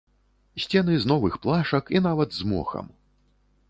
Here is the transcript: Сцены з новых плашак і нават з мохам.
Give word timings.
Сцены 0.63 0.95
з 1.03 1.11
новых 1.13 1.37
плашак 1.45 1.95
і 1.99 2.05
нават 2.09 2.29
з 2.43 2.53
мохам. 2.53 2.85